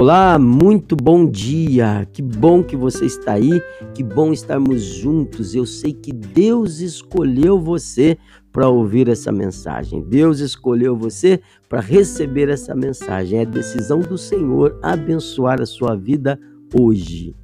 Olá, 0.00 0.38
muito 0.38 0.94
bom 0.94 1.28
dia. 1.28 2.06
Que 2.12 2.22
bom 2.22 2.62
que 2.62 2.76
você 2.76 3.04
está 3.04 3.32
aí. 3.32 3.60
Que 3.92 4.04
bom 4.04 4.32
estarmos 4.32 4.80
juntos. 4.80 5.56
Eu 5.56 5.66
sei 5.66 5.92
que 5.92 6.12
Deus 6.12 6.78
escolheu 6.78 7.58
você 7.58 8.16
para 8.52 8.68
ouvir 8.68 9.08
essa 9.08 9.32
mensagem. 9.32 10.00
Deus 10.00 10.38
escolheu 10.38 10.96
você 10.96 11.40
para 11.68 11.80
receber 11.80 12.48
essa 12.48 12.76
mensagem. 12.76 13.40
É 13.40 13.44
decisão 13.44 13.98
do 13.98 14.16
Senhor 14.16 14.78
abençoar 14.84 15.60
a 15.60 15.66
sua 15.66 15.96
vida 15.96 16.38
hoje. 16.38 16.57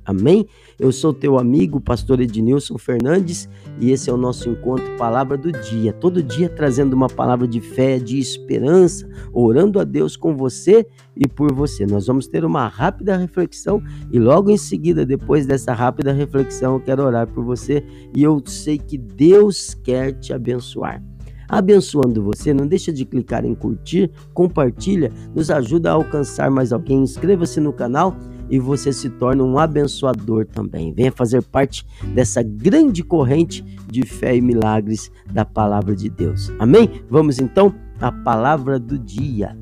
Amém? 0.05 0.47
Eu 0.79 0.93
sou 0.93 1.13
teu 1.13 1.39
amigo, 1.39 1.81
pastor 1.81 2.21
Ednilson 2.21 2.77
Fernandes, 2.77 3.49
e 3.81 3.91
esse 3.91 4.11
é 4.11 4.13
o 4.13 4.17
nosso 4.17 4.49
encontro 4.49 4.85
Palavra 4.97 5.37
do 5.37 5.51
Dia. 5.51 5.93
Todo 5.93 6.23
dia 6.23 6.49
trazendo 6.49 6.93
uma 6.93 7.09
palavra 7.09 7.49
de 7.49 7.61
fé, 7.61 7.99
de 7.99 8.19
esperança, 8.19 9.09
orando 9.33 9.81
a 9.81 9.85
Deus 9.85 10.17
com 10.17 10.37
você 10.37 10.87
e 11.17 11.27
por 11.27 11.53
você. 11.53 11.87
Nós 11.87 12.07
vamos 12.07 12.27
ter 12.27 12.45
uma 12.45 12.69
rápida 12.69 13.17
reflexão 13.17 13.83
e 14.13 14.19
logo 14.19 14.51
em 14.51 14.59
seguida, 14.59 15.07
depois 15.07 15.47
dessa 15.47 15.73
rápida 15.73 16.13
reflexão, 16.13 16.75
eu 16.75 16.81
quero 16.81 17.03
orar 17.03 17.27
por 17.27 17.45
você 17.45 17.83
e 18.15 18.23
eu 18.23 18.43
sei 18.45 18.79
que 18.79 18.99
Deus 18.99 19.75
quer 19.75 20.13
te 20.13 20.33
abençoar 20.33 21.03
abençoando 21.49 22.23
você. 22.23 22.53
Não 22.53 22.67
deixa 22.67 22.93
de 22.93 23.05
clicar 23.05 23.45
em 23.45 23.55
curtir, 23.55 24.11
compartilha, 24.33 25.13
nos 25.35 25.51
ajuda 25.51 25.91
a 25.91 25.95
alcançar 25.95 26.51
mais 26.51 26.73
alguém. 26.73 27.03
Inscreva-se 27.03 27.61
no 27.61 27.73
canal 27.73 28.17
e 28.49 28.59
você 28.59 28.93
se 28.93 29.11
torna 29.11 29.43
um 29.43 29.59
abençoador 29.59 30.47
também. 30.47 30.93
Venha 30.93 31.13
fazer 31.13 31.43
parte 31.43 31.87
dessa 32.15 32.43
grande 32.43 33.03
corrente 33.03 33.65
de 33.89 34.05
fé 34.05 34.37
e 34.37 34.41
milagres 34.41 35.11
da 35.33 35.45
palavra 35.45 35.95
de 35.95 36.09
Deus. 36.09 36.51
Amém? 36.59 37.03
Vamos 37.09 37.39
então 37.39 37.75
à 38.01 38.11
palavra 38.11 38.79
do 38.79 38.99
dia. 38.99 39.57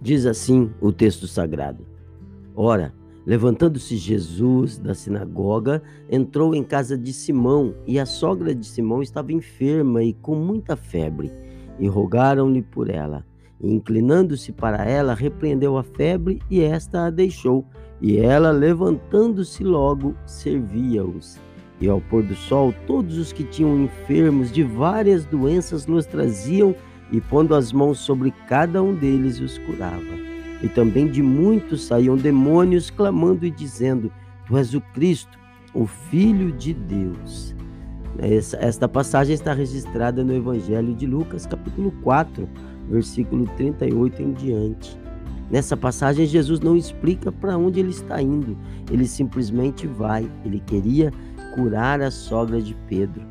Diz 0.00 0.24
assim 0.24 0.70
o 0.80 0.90
texto 0.90 1.28
sagrado: 1.28 1.86
Ora, 2.56 2.92
Levantando-se 3.30 3.96
Jesus 3.96 4.76
da 4.76 4.92
sinagoga, 4.92 5.80
entrou 6.10 6.52
em 6.52 6.64
casa 6.64 6.98
de 6.98 7.12
Simão, 7.12 7.76
e 7.86 7.96
a 7.96 8.04
sogra 8.04 8.52
de 8.52 8.66
Simão 8.66 9.00
estava 9.00 9.32
enferma 9.32 10.02
e 10.02 10.12
com 10.14 10.34
muita 10.34 10.74
febre, 10.74 11.32
e 11.78 11.86
rogaram-lhe 11.86 12.60
por 12.60 12.90
ela. 12.90 13.24
E 13.60 13.72
inclinando-se 13.72 14.50
para 14.50 14.84
ela, 14.84 15.14
repreendeu 15.14 15.78
a 15.78 15.84
febre, 15.84 16.40
e 16.50 16.60
esta 16.60 17.06
a 17.06 17.10
deixou. 17.10 17.64
E 18.00 18.16
ela, 18.16 18.50
levantando-se 18.50 19.62
logo, 19.62 20.16
servia-os. 20.26 21.38
E 21.80 21.88
ao 21.88 22.00
pôr 22.00 22.24
do 22.24 22.34
sol, 22.34 22.74
todos 22.84 23.16
os 23.16 23.32
que 23.32 23.44
tinham 23.44 23.84
enfermos 23.84 24.50
de 24.50 24.64
várias 24.64 25.24
doenças 25.24 25.86
los 25.86 26.04
traziam, 26.04 26.74
e 27.12 27.20
pondo 27.20 27.54
as 27.54 27.72
mãos 27.72 28.00
sobre 28.00 28.32
cada 28.48 28.82
um 28.82 28.92
deles, 28.92 29.38
os 29.38 29.56
curava. 29.56 30.29
E 30.62 30.68
também 30.68 31.08
de 31.08 31.22
muitos 31.22 31.84
saíam 31.84 32.16
demônios, 32.16 32.90
clamando 32.90 33.46
e 33.46 33.50
dizendo: 33.50 34.12
Tu 34.46 34.56
és 34.56 34.74
o 34.74 34.80
Cristo, 34.80 35.38
o 35.72 35.86
Filho 35.86 36.52
de 36.52 36.74
Deus. 36.74 37.54
Esta 38.58 38.88
passagem 38.88 39.34
está 39.34 39.54
registrada 39.54 40.22
no 40.22 40.34
Evangelho 40.34 40.94
de 40.94 41.06
Lucas, 41.06 41.46
capítulo 41.46 41.90
4, 42.02 42.48
versículo 42.90 43.46
38 43.56 44.22
em 44.22 44.32
diante. 44.32 45.00
Nessa 45.50 45.76
passagem, 45.76 46.26
Jesus 46.26 46.60
não 46.60 46.76
explica 46.76 47.32
para 47.32 47.56
onde 47.56 47.80
ele 47.80 47.90
está 47.90 48.20
indo, 48.20 48.56
ele 48.90 49.06
simplesmente 49.06 49.86
vai. 49.86 50.30
Ele 50.44 50.60
queria 50.60 51.12
curar 51.54 52.00
a 52.02 52.10
sogra 52.10 52.60
de 52.60 52.76
Pedro. 52.86 53.22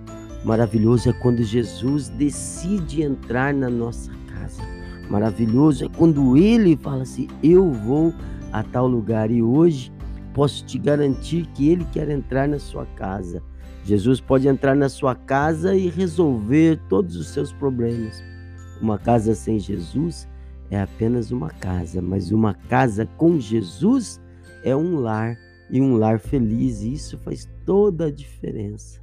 Maravilhoso 0.44 1.10
é 1.10 1.14
quando 1.14 1.44
Jesus 1.44 2.10
decide 2.10 3.04
entrar 3.04 3.54
na 3.54 3.70
nossa 3.70 4.12
casa 4.34 4.79
maravilhoso 5.10 5.86
é 5.86 5.90
quando 5.90 6.38
ele 6.38 6.78
fala 6.78 7.04
assim: 7.04 7.28
Eu 7.42 7.72
vou 7.72 8.14
a 8.52 8.64
tal 8.64 8.88
lugar 8.88 9.32
e 9.32 9.42
hoje 9.42 9.92
posso 10.34 10.64
te 10.66 10.78
garantir 10.78 11.46
que 11.54 11.70
ele 11.70 11.86
quer 11.92 12.10
entrar 12.10 12.48
na 12.48 12.60
sua 12.60 12.86
casa. 12.86 13.42
Jesus 13.84 14.22
pode 14.22 14.48
entrar 14.48 14.76
na 14.76 14.90
sua 14.90 15.16
casa 15.16 15.76
e 15.76 15.90
resolver 15.90 16.80
todos 16.88 17.16
os 17.16 17.28
seus 17.30 17.52
problemas. 17.52 18.24
Uma 18.82 18.98
casa 18.98 19.34
sem 19.34 19.60
Jesus 19.60 20.28
é 20.70 20.80
apenas 20.80 21.32
uma 21.32 21.50
casa, 21.50 22.02
mas 22.02 22.32
uma 22.32 22.54
casa 22.54 23.06
com 23.18 23.40
Jesus 23.40 24.22
é 24.64 24.76
um 24.76 25.00
lar 25.00 25.38
e 25.70 25.82
um 25.82 25.96
lar 25.96 26.20
feliz, 26.20 26.82
e 26.82 26.94
isso 26.94 27.18
faz 27.20 27.50
toda 27.66 28.06
a 28.08 28.12
diferença. 28.12 29.02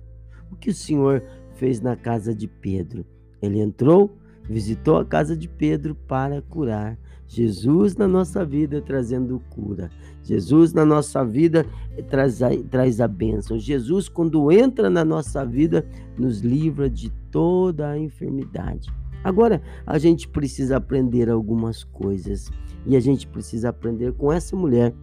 O 0.51 0.57
que 0.57 0.71
o 0.71 0.75
Senhor 0.75 1.23
fez 1.55 1.81
na 1.81 1.97
casa 1.97 2.35
de 2.35 2.47
Pedro? 2.47 3.05
Ele 3.43 3.61
entrou, 3.61 4.17
visitou 4.49 4.99
a 4.99 5.05
casa 5.05 5.37
de 5.37 5.49
Pedro 5.49 5.95
para 5.95 6.43
curar. 6.43 6.99
Jesus 7.29 7.97
na 7.97 8.07
nossa 8.07 8.45
vida 8.45 8.81
trazendo 8.81 9.43
cura. 9.51 9.91
Jesus 10.23 10.73
na 10.73 10.85
nossa 10.85 11.25
vida 11.25 11.67
traz 12.09 12.43
a, 12.43 12.51
traz 12.71 13.01
a 13.01 13.09
bênção. 13.09 13.59
Jesus, 13.59 14.09
quando 14.09 14.51
entra 14.53 14.89
na 14.89 15.05
nossa 15.05 15.45
vida, 15.45 15.85
nos 16.17 16.41
livra 16.41 16.89
de 16.89 17.11
toda 17.31 17.91
a 17.91 17.99
enfermidade. 17.99 18.89
Agora, 19.25 19.61
a 19.85 19.99
gente 19.99 20.29
precisa 20.29 20.77
aprender 20.77 21.29
algumas 21.29 21.83
coisas. 21.83 22.51
E 22.85 22.97
a 22.97 23.01
gente 23.01 23.27
precisa 23.27 23.71
aprender 23.71 24.13
com 24.13 24.33
essa 24.33 24.55
mulher 24.55 24.95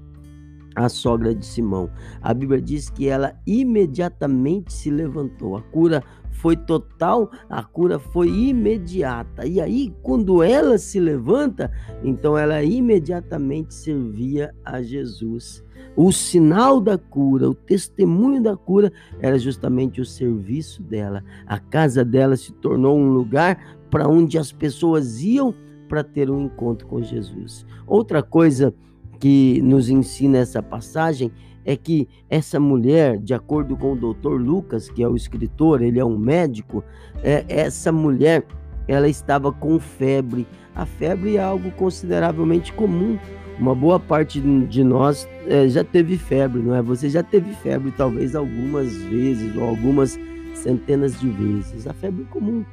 a 0.75 0.89
sogra 0.89 1.35
de 1.35 1.45
Simão. 1.45 1.89
A 2.21 2.33
Bíblia 2.33 2.61
diz 2.61 2.89
que 2.89 3.07
ela 3.07 3.35
imediatamente 3.45 4.73
se 4.73 4.89
levantou. 4.89 5.57
A 5.57 5.61
cura 5.61 6.03
foi 6.43 6.57
total, 6.57 7.31
a 7.49 7.63
cura 7.63 7.97
foi 7.97 8.27
imediata. 8.27 9.47
E 9.47 9.61
aí, 9.61 9.93
quando 10.01 10.43
ela 10.43 10.77
se 10.77 10.99
levanta, 10.99 11.71
então 12.03 12.37
ela 12.37 12.61
imediatamente 12.61 13.73
servia 13.73 14.53
a 14.65 14.81
Jesus. 14.81 15.63
O 15.95 16.11
sinal 16.11 16.81
da 16.81 16.97
cura, 16.97 17.49
o 17.49 17.53
testemunho 17.53 18.43
da 18.43 18.57
cura 18.57 18.91
era 19.21 19.39
justamente 19.39 20.01
o 20.01 20.05
serviço 20.05 20.83
dela. 20.83 21.23
A 21.47 21.59
casa 21.59 22.03
dela 22.03 22.35
se 22.35 22.51
tornou 22.51 22.99
um 22.99 23.13
lugar 23.13 23.77
para 23.89 24.05
onde 24.05 24.37
as 24.37 24.51
pessoas 24.51 25.21
iam 25.21 25.55
para 25.87 26.03
ter 26.03 26.29
um 26.29 26.41
encontro 26.41 26.85
com 26.87 27.01
Jesus. 27.01 27.65
Outra 27.87 28.21
coisa 28.21 28.75
que 29.17 29.61
nos 29.61 29.87
ensina 29.87 30.39
essa 30.39 30.61
passagem 30.61 31.31
é 31.66 31.75
que 31.75 32.07
essa 32.29 32.59
mulher, 32.59 33.18
de 33.18 33.34
acordo 33.34 33.75
com 33.78 33.94
o 33.94 33.96
doutor 33.96 34.40
Lucas, 34.40 34.90
que 34.90 35.03
é 35.03 35.07
o 35.07 35.16
escritor, 35.16 35.81
ele 35.81 36.00
é 36.00 36.06
um 36.06 36.18
médico, 36.18 36.84
é, 37.24 37.46
essa 37.47 37.91
mulher 37.91 38.46
ela 38.88 39.07
estava 39.07 39.51
com 39.51 39.79
febre. 39.79 40.46
A 40.75 40.85
febre 40.85 41.38
é 41.38 41.44
algo 41.44 41.72
consideravelmente 41.72 42.74
comum. 42.74 43.18
Uma 43.59 43.75
boa 43.75 44.00
parte 44.00 44.41
de 44.41 44.84
nós 44.84 45.28
é, 45.47 45.68
já 45.69 45.84
teve 45.84 46.18
febre, 46.18 46.62
não 46.62 46.75
é? 46.75 46.81
Você 46.81 47.09
já 47.09 47.22
teve 47.22 47.53
febre 47.53 47.94
talvez 47.95 48.35
algumas 48.35 48.91
vezes 49.03 49.56
ou 49.56 49.63
algumas 49.63 50.19
centenas 50.56 51.19
de 51.19 51.30
vezes. 51.30 51.85
A 51.88 51.94
febre 51.94 52.24
é 52.24 52.34
comum. 52.34 52.66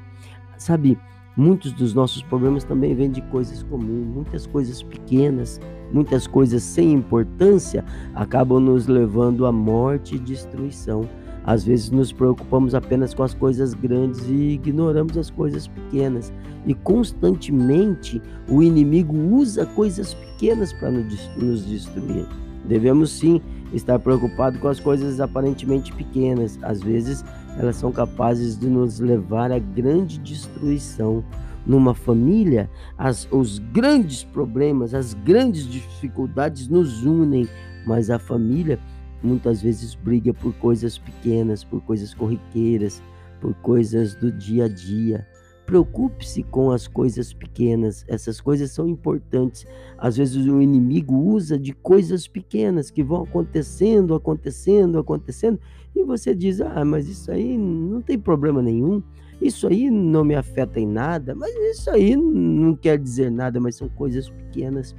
Sabe, 0.57 0.99
Muitos 1.37 1.73
dos 1.73 1.95
nossos 1.95 2.23
problemas 2.23 2.65
também 2.65 2.95
vêm 2.95 3.11
de 3.11 3.23
coisas 3.23 3.63
comuns, 3.63 4.07
muitas 4.07 4.47
coisas 4.47 4.83
pequenas, 4.83 5.61
muitas 5.93 6.27
coisas 6.27 6.63
sem 6.63 6.93
importância 6.93 7.85
acabam 8.15 8.61
nos 8.61 8.89
levando 8.89 9.47
à 9.47 9.53
morte 9.53 10.17
e 10.17 10.19
destruição. 10.19 11.09
Às 11.45 11.65
vezes 11.65 11.91
nos 11.91 12.13
preocupamos 12.13 12.75
apenas 12.75 13.15
com 13.15 13.23
as 13.23 13.33
coisas 13.33 13.75
grandes 13.75 14.29
e 14.29 14.51
ignoramos 14.55 15.17
as 15.17 15.31
coisas 15.31 15.69
pequenas. 15.69 16.33
E 16.67 16.75
constantemente 16.75 18.21
o 18.49 18.63
inimigo 18.63 19.17
usa 19.17 19.65
coisas 19.65 20.13
pequenas 20.13 20.73
para 20.73 20.91
nos 20.91 21.65
destruir. 21.67 22.27
Devemos 22.67 23.11
sim 23.11 23.41
estar 23.73 23.99
preocupados 23.99 24.61
com 24.61 24.69
as 24.69 24.79
coisas 24.79 25.21
aparentemente 25.21 25.93
pequenas. 25.95 26.59
Às 26.63 26.83
vezes 26.83 27.25
elas 27.59 27.77
são 27.77 27.93
capazes 27.93 28.59
de 28.59 28.69
nos 28.69 29.01
levar 29.01 29.53
à 29.53 29.59
grande 29.59 30.19
destruição. 30.19 31.25
Numa 31.67 31.95
família, 31.95 32.71
as, 32.97 33.29
os 33.31 33.59
grandes 33.59 34.25
problemas, 34.25 34.95
as 34.95 35.13
grandes 35.13 35.69
dificuldades 35.69 36.69
nos 36.69 37.05
unem, 37.05 37.47
mas 37.87 38.11
a 38.11 38.19
família 38.19 38.79
muitas 39.23 39.61
vezes 39.61 39.95
briga 39.95 40.33
por 40.33 40.55
coisas 40.55 40.97
pequenas, 40.97 41.63
por 41.63 41.83
coisas 41.83 42.15
corriqueiras, 42.15 43.03
por 43.41 43.55
coisas 43.57 44.15
do 44.15 44.33
dia 44.33 44.65
a 44.65 44.69
dia. 44.69 45.27
Preocupe-se 45.71 46.43
com 46.43 46.73
as 46.73 46.89
coisas 46.89 47.33
pequenas, 47.33 48.05
essas 48.09 48.41
coisas 48.41 48.73
são 48.73 48.89
importantes. 48.89 49.65
Às 49.97 50.17
vezes 50.17 50.45
o 50.45 50.61
inimigo 50.61 51.15
usa 51.15 51.57
de 51.57 51.73
coisas 51.73 52.27
pequenas 52.27 52.91
que 52.91 53.05
vão 53.05 53.23
acontecendo, 53.23 54.17
acontecendo, 54.17 54.99
acontecendo, 54.99 55.61
e 55.95 56.03
você 56.03 56.35
diz: 56.35 56.61
ah, 56.61 56.85
mas 56.85 57.09
isso 57.09 57.31
aí 57.31 57.57
não 57.57 58.03
tem 58.03 58.19
problema 58.19 58.61
nenhum, 58.61 59.01
isso 59.41 59.69
aí 59.69 59.93
não 59.93 60.25
me 60.25 60.35
afeta 60.35 60.81
em 60.81 60.89
nada, 60.89 61.37
mas 61.37 61.55
isso 61.55 61.89
aí 61.89 62.17
não 62.17 62.75
quer 62.75 62.99
dizer 62.99 63.31
nada, 63.31 63.61
mas 63.61 63.77
são 63.77 63.89
coisas 63.89 64.29
pequenas 64.29 64.97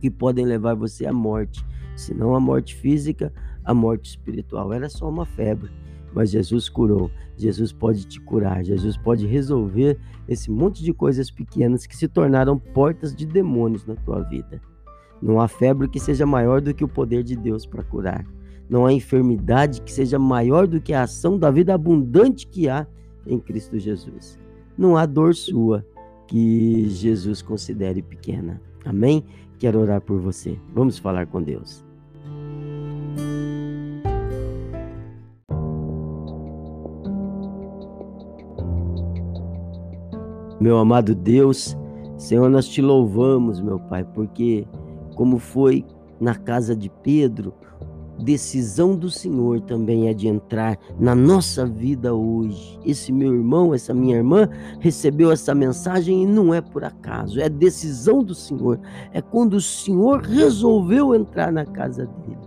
que 0.00 0.10
podem 0.10 0.46
levar 0.46 0.72
você 0.72 1.04
à 1.04 1.12
morte, 1.12 1.62
se 1.94 2.14
não 2.14 2.34
a 2.34 2.40
morte 2.40 2.74
física, 2.74 3.30
a 3.62 3.74
morte 3.74 4.08
espiritual. 4.08 4.72
Era 4.72 4.88
só 4.88 5.06
uma 5.06 5.26
febre. 5.26 5.70
Mas 6.14 6.30
Jesus 6.30 6.68
curou. 6.68 7.10
Jesus 7.36 7.72
pode 7.72 8.06
te 8.06 8.20
curar, 8.20 8.64
Jesus 8.64 8.96
pode 8.96 9.26
resolver 9.26 9.98
esse 10.28 10.50
monte 10.50 10.82
de 10.82 10.92
coisas 10.92 11.30
pequenas 11.30 11.86
que 11.86 11.96
se 11.96 12.06
tornaram 12.06 12.58
portas 12.58 13.14
de 13.14 13.26
demônios 13.26 13.84
na 13.84 13.96
tua 13.96 14.20
vida. 14.20 14.60
Não 15.20 15.40
há 15.40 15.48
febre 15.48 15.88
que 15.88 15.98
seja 15.98 16.24
maior 16.24 16.60
do 16.60 16.72
que 16.72 16.84
o 16.84 16.88
poder 16.88 17.22
de 17.24 17.34
Deus 17.34 17.66
para 17.66 17.82
curar. 17.82 18.24
Não 18.68 18.86
há 18.86 18.92
enfermidade 18.92 19.82
que 19.82 19.92
seja 19.92 20.18
maior 20.18 20.66
do 20.66 20.80
que 20.80 20.92
a 20.92 21.02
ação 21.02 21.38
da 21.38 21.50
vida 21.50 21.74
abundante 21.74 22.46
que 22.46 22.68
há 22.68 22.86
em 23.26 23.38
Cristo 23.38 23.78
Jesus. 23.78 24.38
Não 24.76 24.96
há 24.96 25.06
dor 25.06 25.34
sua 25.34 25.84
que 26.26 26.88
Jesus 26.88 27.42
considere 27.42 28.02
pequena. 28.02 28.60
Amém? 28.84 29.24
Quero 29.58 29.80
orar 29.80 30.00
por 30.00 30.18
você. 30.20 30.58
Vamos 30.74 30.98
falar 30.98 31.26
com 31.26 31.42
Deus. 31.42 31.84
Meu 40.64 40.78
amado 40.78 41.14
Deus, 41.14 41.76
Senhor, 42.16 42.48
nós 42.48 42.66
te 42.66 42.80
louvamos, 42.80 43.60
meu 43.60 43.78
Pai, 43.78 44.02
porque 44.02 44.66
como 45.14 45.38
foi 45.38 45.84
na 46.18 46.34
casa 46.36 46.74
de 46.74 46.88
Pedro, 47.02 47.52
decisão 48.18 48.96
do 48.96 49.10
Senhor 49.10 49.60
também 49.60 50.08
é 50.08 50.14
de 50.14 50.26
entrar 50.26 50.78
na 50.98 51.14
nossa 51.14 51.66
vida 51.66 52.14
hoje. 52.14 52.80
Esse 52.82 53.12
meu 53.12 53.34
irmão, 53.34 53.74
essa 53.74 53.92
minha 53.92 54.16
irmã 54.16 54.48
recebeu 54.80 55.30
essa 55.30 55.54
mensagem 55.54 56.22
e 56.22 56.26
não 56.26 56.54
é 56.54 56.62
por 56.62 56.82
acaso, 56.82 57.42
é 57.42 57.48
decisão 57.50 58.24
do 58.24 58.34
Senhor. 58.34 58.80
É 59.12 59.20
quando 59.20 59.58
o 59.58 59.60
Senhor 59.60 60.22
resolveu 60.22 61.14
entrar 61.14 61.52
na 61.52 61.66
casa 61.66 62.06
dele. 62.06 62.38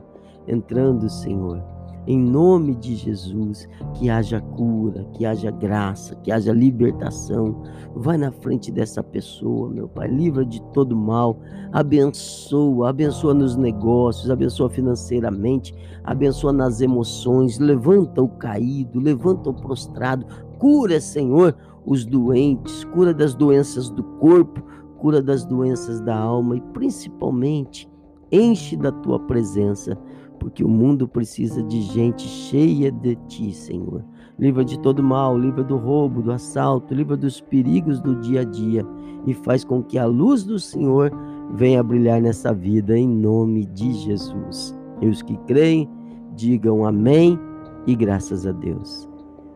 Entrando, 0.48 1.08
Senhor, 1.08 1.64
em 2.08 2.18
nome 2.18 2.74
de 2.74 2.96
Jesus, 2.96 3.68
que 3.94 4.10
haja 4.10 4.40
cura, 4.40 5.06
que 5.14 5.26
haja 5.26 5.52
graça, 5.52 6.16
que 6.16 6.32
haja 6.32 6.54
libertação. 6.54 7.64
Vai 7.94 8.18
na 8.18 8.32
frente 8.32 8.72
dessa 8.72 9.04
pessoa, 9.04 9.70
meu 9.70 9.90
Pai, 9.90 10.08
livra 10.08 10.46
de 10.46 10.62
todo 10.72 10.96
mal, 10.96 11.38
abençoa, 11.74 12.90
abençoa 12.90 13.34
nos 13.34 13.58
negócios, 13.58 14.32
abençoa 14.32 14.70
financeiramente, 14.70 15.76
abençoa 16.04 16.54
nas 16.54 16.80
emoções, 16.80 17.60
levanta 17.60 18.22
o 18.22 18.30
caído, 18.30 19.00
levanta 19.00 19.50
o 19.50 19.54
prostrado, 19.54 20.26
cura, 20.58 21.02
Senhor, 21.02 21.54
os 21.86 22.06
doentes, 22.06 22.86
cura 22.86 23.14
das 23.14 23.36
doenças 23.36 23.90
do 23.90 24.04
corpo, 24.04 24.64
cura 24.98 25.22
das 25.22 25.46
doenças 25.46 26.00
da 26.00 26.18
alma. 26.18 26.56
E 26.56 26.62
principalmente 26.74 27.90
enche 28.32 28.76
da 28.76 28.92
tua 28.92 29.20
presença 29.20 29.98
porque 30.40 30.64
o 30.64 30.70
mundo 30.70 31.08
precisa 31.08 31.62
de 31.64 31.82
gente 31.82 32.24
cheia 32.24 32.92
de 32.92 33.16
ti, 33.28 33.52
Senhor. 33.54 34.04
Livra 34.40 34.64
de 34.64 34.80
todo 34.80 35.04
mal, 35.04 35.38
livra 35.38 35.64
do 35.64 35.78
roubo, 35.78 36.22
do 36.22 36.32
assalto, 36.32 36.94
livra 36.94 37.18
dos 37.18 37.42
perigos 37.42 38.00
do 38.00 38.16
dia 38.16 38.42
a 38.42 38.44
dia 38.44 38.86
e 39.26 39.34
faz 39.34 39.64
com 39.64 39.84
que 39.84 39.98
a 39.98 40.06
luz 40.06 40.44
do 40.44 40.60
Senhor 40.60 41.12
venha 41.54 41.82
brilhar 41.82 42.22
nessa 42.22 42.54
vida 42.54 42.98
em 42.98 43.08
nome 43.08 43.66
de 43.66 43.94
Jesus. 43.94 44.78
E 45.02 45.08
os 45.08 45.22
que 45.22 45.38
creem, 45.48 45.90
digam 46.36 46.86
amém 46.86 47.40
e 47.88 47.96
graças 47.96 48.46
a 48.46 48.52
Deus. 48.52 49.10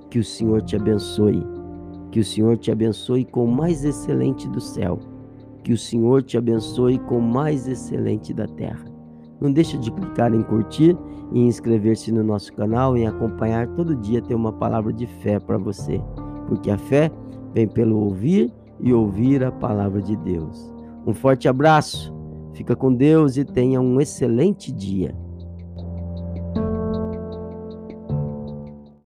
Que 0.10 0.20
o 0.20 0.24
Senhor 0.24 0.62
te 0.62 0.76
abençoe. 0.76 1.46
Que 2.12 2.20
o 2.20 2.26
Senhor 2.26 2.58
te 2.58 2.72
abençoe 2.72 3.24
com 3.24 3.46
o 3.46 3.52
mais 3.52 3.86
excelente 3.86 4.48
do 4.50 4.60
céu. 4.60 5.00
Que 5.64 5.74
o 5.74 5.78
Senhor 5.78 6.24
te 6.24 6.38
abençoe 6.38 6.98
com 7.00 7.20
o 7.20 7.22
mais 7.22 7.68
excelente 7.68 8.34
da 8.34 8.48
terra. 8.48 8.91
Não 9.42 9.52
deixa 9.52 9.76
de 9.78 9.92
clicar 9.92 10.34
em 10.34 10.44
curtir 10.44 10.96
e 11.32 11.40
inscrever-se 11.40 12.12
no 12.12 12.24
nosso 12.24 12.54
canal 12.54 12.96
e 12.96 13.06
acompanhar 13.06 13.68
todo 13.70 13.96
dia 13.96 14.22
ter 14.22 14.36
uma 14.36 14.54
palavra 14.54 14.94
de 14.94 15.08
fé 15.08 15.40
para 15.40 15.58
você, 15.58 16.00
porque 16.48 16.70
a 16.70 16.78
fé 16.78 17.12
vem 17.52 17.68
pelo 17.68 17.98
ouvir 17.98 18.54
e 18.80 18.94
ouvir 18.94 19.44
a 19.44 19.52
palavra 19.52 20.00
de 20.00 20.16
Deus. 20.16 20.72
Um 21.08 21.14
forte 21.14 21.48
abraço, 21.48 22.14
fica 22.54 22.76
com 22.76 22.94
Deus 22.94 23.36
e 23.36 23.44
tenha 23.44 23.82
um 23.82 24.00
excelente 24.00 24.72
dia. 24.72 25.16